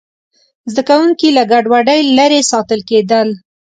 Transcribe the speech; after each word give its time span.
زده 0.71 0.83
کوونکي 0.89 1.27
له 1.37 1.43
ګډوډۍ 1.51 2.01
لرې 2.17 2.41
ساتل 2.51 2.79
کېدل. 2.89 3.27